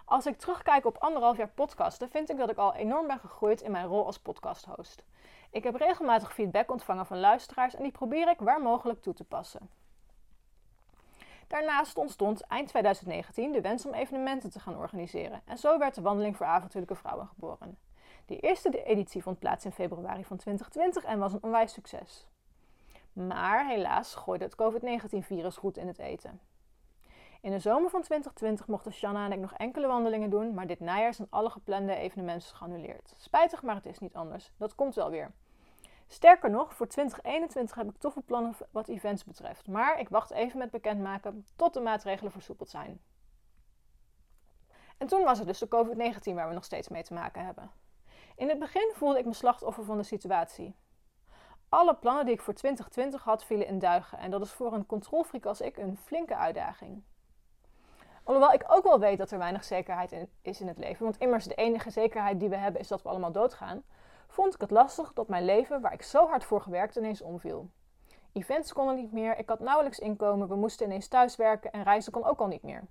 Als 0.05 0.25
ik 0.25 0.37
terugkijk 0.37 0.85
op 0.85 0.97
anderhalf 0.97 1.37
jaar 1.37 1.49
podcasten, 1.49 2.09
vind 2.09 2.29
ik 2.29 2.37
dat 2.37 2.49
ik 2.49 2.57
al 2.57 2.75
enorm 2.75 3.07
ben 3.07 3.19
gegroeid 3.19 3.61
in 3.61 3.71
mijn 3.71 3.85
rol 3.85 4.05
als 4.05 4.19
podcasthost. 4.19 5.03
Ik 5.51 5.63
heb 5.63 5.75
regelmatig 5.75 6.33
feedback 6.33 6.71
ontvangen 6.71 7.05
van 7.05 7.19
luisteraars 7.19 7.75
en 7.75 7.83
die 7.83 7.91
probeer 7.91 8.29
ik 8.29 8.39
waar 8.39 8.61
mogelijk 8.61 9.01
toe 9.01 9.13
te 9.13 9.23
passen. 9.23 9.69
Daarnaast 11.47 11.97
ontstond 11.97 12.41
eind 12.41 12.67
2019 12.67 13.51
de 13.51 13.61
wens 13.61 13.85
om 13.85 13.93
evenementen 13.93 14.49
te 14.49 14.59
gaan 14.59 14.77
organiseren 14.77 15.41
en 15.45 15.57
zo 15.57 15.77
werd 15.77 15.95
de 15.95 16.01
Wandeling 16.01 16.37
voor 16.37 16.45
Avontuurlijke 16.45 16.95
Vrouwen 16.95 17.27
geboren. 17.27 17.88
De 18.29 18.39
eerste 18.39 18.83
editie 18.83 19.23
vond 19.23 19.39
plaats 19.39 19.65
in 19.65 19.71
februari 19.71 20.25
van 20.25 20.37
2020 20.37 21.03
en 21.03 21.19
was 21.19 21.33
een 21.33 21.43
onwijs 21.43 21.73
succes. 21.73 22.27
Maar 23.13 23.67
helaas 23.67 24.15
gooide 24.15 24.43
het 24.43 24.55
COVID-19-virus 24.55 25.57
goed 25.57 25.77
in 25.77 25.87
het 25.87 25.99
eten. 25.99 26.39
In 27.41 27.51
de 27.51 27.59
zomer 27.59 27.89
van 27.89 28.01
2020 28.01 28.67
mochten 28.67 28.93
Shanna 28.93 29.25
en 29.25 29.31
ik 29.31 29.39
nog 29.39 29.53
enkele 29.53 29.87
wandelingen 29.87 30.29
doen, 30.29 30.53
maar 30.53 30.67
dit 30.67 30.79
najaar 30.79 31.13
zijn 31.13 31.27
alle 31.29 31.49
geplande 31.49 31.95
evenementen 31.95 32.55
geannuleerd. 32.55 33.13
Spijtig, 33.17 33.61
maar 33.61 33.75
het 33.75 33.85
is 33.85 33.99
niet 33.99 34.15
anders. 34.15 34.51
Dat 34.57 34.75
komt 34.75 34.95
wel 34.95 35.09
weer. 35.09 35.31
Sterker 36.07 36.49
nog, 36.49 36.73
voor 36.73 36.87
2021 36.87 37.75
heb 37.75 37.89
ik 37.89 37.97
toffe 37.97 38.21
plannen 38.21 38.55
wat 38.71 38.87
events 38.87 39.23
betreft, 39.23 39.67
maar 39.67 39.99
ik 39.99 40.09
wacht 40.09 40.31
even 40.31 40.57
met 40.57 40.71
bekendmaken 40.71 41.45
tot 41.55 41.73
de 41.73 41.81
maatregelen 41.81 42.31
versoepeld 42.31 42.69
zijn. 42.69 43.01
En 44.97 45.07
toen 45.07 45.23
was 45.23 45.37
het 45.37 45.47
dus 45.47 45.59
de 45.59 45.67
COVID-19 45.67 46.33
waar 46.33 46.47
we 46.47 46.53
nog 46.53 46.65
steeds 46.65 46.87
mee 46.87 47.03
te 47.03 47.13
maken 47.13 47.45
hebben. 47.45 47.71
In 48.39 48.49
het 48.49 48.59
begin 48.59 48.91
voelde 48.93 49.19
ik 49.19 49.25
me 49.25 49.33
slachtoffer 49.33 49.83
van 49.83 49.97
de 49.97 50.03
situatie. 50.03 50.75
Alle 51.69 51.95
plannen 51.95 52.25
die 52.25 52.33
ik 52.33 52.41
voor 52.41 52.53
2020 52.53 53.23
had 53.23 53.43
vielen 53.43 53.67
in 53.67 53.79
duigen 53.79 54.17
en 54.17 54.31
dat 54.31 54.41
is 54.41 54.51
voor 54.51 54.73
een 54.73 54.85
controlfreak 54.85 55.45
als 55.45 55.61
ik 55.61 55.77
een 55.77 55.97
flinke 55.97 56.35
uitdaging. 56.35 57.03
Alhoewel 58.23 58.53
ik 58.53 58.65
ook 58.67 58.83
wel 58.83 58.99
weet 58.99 59.17
dat 59.17 59.31
er 59.31 59.37
weinig 59.37 59.63
zekerheid 59.63 60.27
is 60.41 60.61
in 60.61 60.67
het 60.67 60.77
leven, 60.77 61.03
want 61.03 61.17
immers 61.17 61.45
de 61.45 61.55
enige 61.55 61.89
zekerheid 61.89 62.39
die 62.39 62.49
we 62.49 62.55
hebben 62.55 62.81
is 62.81 62.87
dat 62.87 63.01
we 63.01 63.09
allemaal 63.09 63.31
doodgaan, 63.31 63.83
vond 64.27 64.53
ik 64.53 64.61
het 64.61 64.71
lastig 64.71 65.13
dat 65.13 65.27
mijn 65.27 65.45
leven, 65.45 65.81
waar 65.81 65.93
ik 65.93 66.01
zo 66.01 66.27
hard 66.27 66.43
voor 66.43 66.61
gewerkt, 66.61 66.95
ineens 66.95 67.21
omviel. 67.21 67.69
Events 68.33 68.73
konden 68.73 68.95
niet 68.95 69.11
meer, 69.11 69.37
ik 69.37 69.49
had 69.49 69.59
nauwelijks 69.59 69.99
inkomen, 69.99 70.47
we 70.47 70.55
moesten 70.55 70.85
ineens 70.85 71.07
thuiswerken 71.07 71.71
en 71.71 71.83
reizen 71.83 72.11
kon 72.11 72.25
ook 72.25 72.39
al 72.39 72.47
niet 72.47 72.63
meer. 72.63 72.83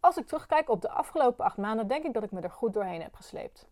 Als 0.00 0.16
ik 0.16 0.26
terugkijk 0.26 0.68
op 0.68 0.80
de 0.80 0.90
afgelopen 0.90 1.44
acht 1.44 1.56
maanden, 1.56 1.86
denk 1.86 2.04
ik 2.04 2.12
dat 2.12 2.22
ik 2.22 2.30
me 2.30 2.40
er 2.40 2.50
goed 2.50 2.72
doorheen 2.72 3.02
heb 3.02 3.14
gesleept. 3.14 3.68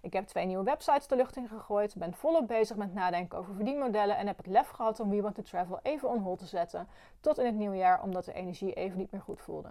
Ik 0.00 0.12
heb 0.12 0.26
twee 0.26 0.46
nieuwe 0.46 0.64
websites 0.64 1.06
de 1.06 1.16
lucht 1.16 1.36
in 1.36 1.48
gegooid, 1.48 1.96
ben 1.96 2.14
volop 2.14 2.46
bezig 2.46 2.76
met 2.76 2.94
nadenken 2.94 3.38
over 3.38 3.54
verdienmodellen 3.54 4.16
en 4.16 4.26
heb 4.26 4.36
het 4.36 4.46
lef 4.46 4.68
gehad 4.68 5.00
om 5.00 5.10
We 5.10 5.20
Want 5.20 5.34
to 5.34 5.42
Travel 5.42 5.80
even 5.82 6.08
on 6.08 6.18
hold 6.18 6.38
te 6.38 6.46
zetten 6.46 6.88
tot 7.20 7.38
in 7.38 7.46
het 7.46 7.54
nieuwe 7.54 7.76
jaar 7.76 8.02
omdat 8.02 8.24
de 8.24 8.32
energie 8.32 8.72
even 8.72 8.98
niet 8.98 9.10
meer 9.10 9.20
goed 9.20 9.40
voelde. 9.40 9.68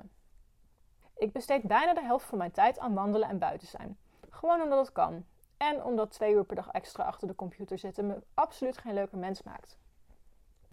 Ik 1.15 1.31
besteed 1.31 1.61
bijna 1.61 1.93
de 1.93 2.03
helft 2.03 2.25
van 2.25 2.37
mijn 2.37 2.51
tijd 2.51 2.79
aan 2.79 2.93
wandelen 2.93 3.29
en 3.29 3.39
buiten 3.39 3.67
zijn. 3.67 3.97
Gewoon 4.29 4.61
omdat 4.61 4.79
het 4.79 4.91
kan. 4.91 5.25
En 5.57 5.83
omdat 5.83 6.11
twee 6.11 6.33
uur 6.33 6.43
per 6.43 6.55
dag 6.55 6.69
extra 6.71 7.03
achter 7.03 7.27
de 7.27 7.35
computer 7.35 7.77
zitten 7.77 8.07
me 8.07 8.23
absoluut 8.33 8.77
geen 8.77 8.93
leuke 8.93 9.17
mens 9.17 9.43
maakt. 9.43 9.77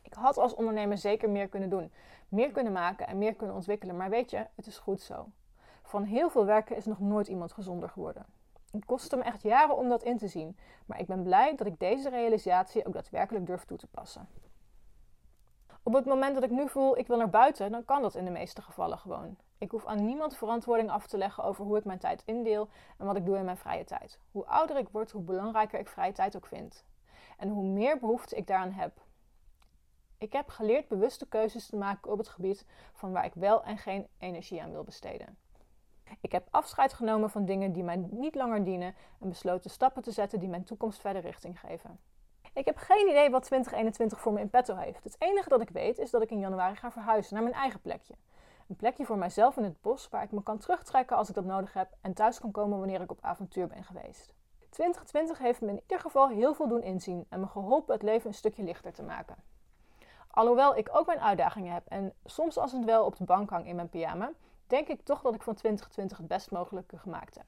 Ik 0.02 0.14
had 0.14 0.38
als 0.38 0.54
ondernemer 0.54 0.98
zeker 0.98 1.30
meer 1.30 1.48
kunnen 1.48 1.70
doen, 1.70 1.92
meer 2.28 2.50
kunnen 2.50 2.72
maken 2.72 3.06
en 3.06 3.18
meer 3.18 3.34
kunnen 3.34 3.56
ontwikkelen, 3.56 3.96
maar 3.96 4.10
weet 4.10 4.30
je, 4.30 4.46
het 4.54 4.66
is 4.66 4.78
goed 4.78 5.00
zo. 5.00 5.28
Van 5.82 6.02
heel 6.02 6.30
veel 6.30 6.44
werken 6.44 6.76
is 6.76 6.84
nog 6.84 7.00
nooit 7.00 7.28
iemand 7.28 7.52
gezonder 7.52 7.88
geworden. 7.88 8.26
Het 8.70 8.84
kostte 8.84 9.16
me 9.16 9.22
echt 9.22 9.42
jaren 9.42 9.76
om 9.76 9.88
dat 9.88 10.02
in 10.02 10.18
te 10.18 10.28
zien, 10.28 10.56
maar 10.86 11.00
ik 11.00 11.06
ben 11.06 11.22
blij 11.22 11.56
dat 11.56 11.66
ik 11.66 11.78
deze 11.78 12.08
realisatie 12.08 12.86
ook 12.86 12.92
daadwerkelijk 12.92 13.46
durf 13.46 13.64
toe 13.64 13.78
te 13.78 13.86
passen. 13.86 14.28
Op 15.82 15.92
het 15.92 16.04
moment 16.04 16.34
dat 16.34 16.42
ik 16.42 16.50
nu 16.50 16.68
voel 16.68 16.98
ik 16.98 17.06
wil 17.06 17.16
naar 17.16 17.30
buiten, 17.30 17.70
dan 17.70 17.84
kan 17.84 18.02
dat 18.02 18.14
in 18.14 18.24
de 18.24 18.30
meeste 18.30 18.62
gevallen 18.62 18.98
gewoon. 18.98 19.36
Ik 19.58 19.70
hoef 19.70 19.86
aan 19.86 20.04
niemand 20.04 20.36
verantwoording 20.36 20.90
af 20.90 21.06
te 21.06 21.18
leggen 21.18 21.44
over 21.44 21.64
hoe 21.64 21.78
ik 21.78 21.84
mijn 21.84 21.98
tijd 21.98 22.22
indeel 22.24 22.68
en 22.98 23.06
wat 23.06 23.16
ik 23.16 23.24
doe 23.24 23.36
in 23.36 23.44
mijn 23.44 23.56
vrije 23.56 23.84
tijd. 23.84 24.18
Hoe 24.30 24.46
ouder 24.46 24.76
ik 24.76 24.88
word, 24.88 25.10
hoe 25.10 25.22
belangrijker 25.22 25.78
ik 25.78 25.88
vrije 25.88 26.12
tijd 26.12 26.36
ook 26.36 26.46
vind. 26.46 26.84
En 27.36 27.48
hoe 27.48 27.64
meer 27.64 27.98
behoefte 27.98 28.36
ik 28.36 28.46
daaraan 28.46 28.72
heb. 28.72 29.04
Ik 30.18 30.32
heb 30.32 30.48
geleerd 30.48 30.88
bewuste 30.88 31.28
keuzes 31.28 31.66
te 31.66 31.76
maken 31.76 32.10
op 32.12 32.18
het 32.18 32.28
gebied 32.28 32.66
van 32.92 33.12
waar 33.12 33.24
ik 33.24 33.34
wel 33.34 33.64
en 33.64 33.78
geen 33.78 34.06
energie 34.18 34.62
aan 34.62 34.70
wil 34.70 34.84
besteden. 34.84 35.36
Ik 36.20 36.32
heb 36.32 36.48
afscheid 36.50 36.92
genomen 36.92 37.30
van 37.30 37.44
dingen 37.44 37.72
die 37.72 37.84
mij 37.84 37.96
niet 38.10 38.34
langer 38.34 38.64
dienen 38.64 38.94
en 39.20 39.28
besloten 39.28 39.70
stappen 39.70 40.02
te 40.02 40.10
zetten 40.10 40.38
die 40.38 40.48
mijn 40.48 40.64
toekomst 40.64 41.00
verder 41.00 41.22
richting 41.22 41.60
geven. 41.60 41.98
Ik 42.52 42.64
heb 42.64 42.76
geen 42.76 43.08
idee 43.08 43.30
wat 43.30 43.42
2021 43.42 44.20
voor 44.20 44.32
me 44.32 44.40
in 44.40 44.50
petto 44.50 44.76
heeft. 44.76 45.04
Het 45.04 45.16
enige 45.18 45.48
dat 45.48 45.60
ik 45.60 45.68
weet 45.70 45.98
is 45.98 46.10
dat 46.10 46.22
ik 46.22 46.30
in 46.30 46.38
januari 46.38 46.76
ga 46.76 46.90
verhuizen 46.90 47.34
naar 47.34 47.42
mijn 47.42 47.54
eigen 47.54 47.80
plekje. 47.80 48.14
Een 48.68 48.76
plekje 48.76 49.04
voor 49.04 49.18
mijzelf 49.18 49.56
in 49.56 49.64
het 49.64 49.80
bos 49.80 50.08
waar 50.08 50.22
ik 50.22 50.32
me 50.32 50.42
kan 50.42 50.58
terugtrekken 50.58 51.16
als 51.16 51.28
ik 51.28 51.34
dat 51.34 51.44
nodig 51.44 51.72
heb 51.72 51.88
en 52.00 52.14
thuis 52.14 52.40
kan 52.40 52.50
komen 52.50 52.78
wanneer 52.78 53.00
ik 53.00 53.10
op 53.10 53.18
avontuur 53.20 53.66
ben 53.66 53.84
geweest. 53.84 54.34
2020 54.70 55.38
heeft 55.38 55.60
me 55.60 55.68
in 55.68 55.80
ieder 55.82 56.00
geval 56.00 56.28
heel 56.28 56.54
veel 56.54 56.68
doen 56.68 56.82
inzien 56.82 57.26
en 57.28 57.40
me 57.40 57.46
geholpen 57.46 57.94
het 57.94 58.02
leven 58.02 58.28
een 58.28 58.34
stukje 58.34 58.62
lichter 58.62 58.92
te 58.92 59.02
maken. 59.02 59.36
Alhoewel 60.30 60.76
ik 60.76 60.88
ook 60.92 61.06
mijn 61.06 61.20
uitdagingen 61.20 61.72
heb 61.72 61.86
en 61.86 62.12
soms 62.24 62.58
als 62.58 62.72
het 62.72 62.84
wel 62.84 63.04
op 63.04 63.16
de 63.16 63.24
bank 63.24 63.50
hang 63.50 63.66
in 63.66 63.76
mijn 63.76 63.88
pyjama, 63.88 64.32
denk 64.66 64.88
ik 64.88 65.02
toch 65.02 65.22
dat 65.22 65.34
ik 65.34 65.42
van 65.42 65.54
2020 65.54 66.18
het 66.18 66.26
best 66.26 66.50
mogelijke 66.50 66.98
gemaakt 66.98 67.34
heb. 67.34 67.46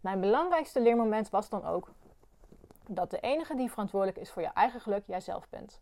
Mijn 0.00 0.20
belangrijkste 0.20 0.80
leermoment 0.80 1.30
was 1.30 1.48
dan 1.48 1.64
ook 1.64 1.92
dat 2.88 3.10
de 3.10 3.20
enige 3.20 3.54
die 3.54 3.70
verantwoordelijk 3.70 4.18
is 4.18 4.30
voor 4.30 4.42
je 4.42 4.52
eigen 4.52 4.80
geluk 4.80 5.06
jijzelf 5.06 5.48
bent. 5.48 5.80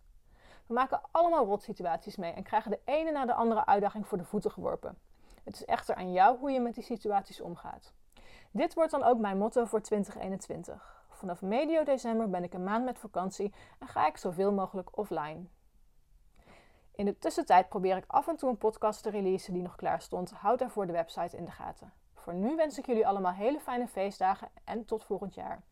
We 0.66 0.74
maken 0.74 1.00
allemaal 1.10 1.44
rotsituaties 1.44 2.16
mee 2.16 2.32
en 2.32 2.42
krijgen 2.42 2.70
de 2.70 2.80
ene 2.84 3.10
na 3.10 3.26
de 3.26 3.34
andere 3.34 3.66
uitdaging 3.66 4.06
voor 4.06 4.18
de 4.18 4.24
voeten 4.24 4.50
geworpen. 4.50 4.98
Het 5.44 5.54
is 5.54 5.64
echter 5.64 5.94
aan 5.94 6.12
jou 6.12 6.38
hoe 6.38 6.50
je 6.50 6.60
met 6.60 6.74
die 6.74 6.84
situaties 6.84 7.40
omgaat. 7.40 7.92
Dit 8.50 8.74
wordt 8.74 8.90
dan 8.90 9.02
ook 9.02 9.18
mijn 9.18 9.38
motto 9.38 9.64
voor 9.64 9.80
2021. 9.80 11.04
Vanaf 11.08 11.42
medio 11.42 11.84
december 11.84 12.30
ben 12.30 12.42
ik 12.42 12.54
een 12.54 12.64
maand 12.64 12.84
met 12.84 12.98
vakantie 12.98 13.54
en 13.78 13.88
ga 13.88 14.06
ik 14.06 14.16
zoveel 14.16 14.52
mogelijk 14.52 14.98
offline. 14.98 15.48
In 16.94 17.04
de 17.04 17.18
tussentijd 17.18 17.68
probeer 17.68 17.96
ik 17.96 18.04
af 18.06 18.28
en 18.28 18.36
toe 18.36 18.48
een 18.48 18.58
podcast 18.58 19.02
te 19.02 19.10
releasen 19.10 19.52
die 19.52 19.62
nog 19.62 19.76
klaar 19.76 20.00
stond. 20.00 20.30
Houd 20.30 20.58
daarvoor 20.58 20.86
de 20.86 20.92
website 20.92 21.36
in 21.36 21.44
de 21.44 21.50
gaten. 21.50 21.92
Voor 22.14 22.34
nu 22.34 22.56
wens 22.56 22.78
ik 22.78 22.86
jullie 22.86 23.06
allemaal 23.06 23.32
hele 23.32 23.60
fijne 23.60 23.88
feestdagen 23.88 24.48
en 24.64 24.84
tot 24.84 25.04
volgend 25.04 25.34
jaar. 25.34 25.62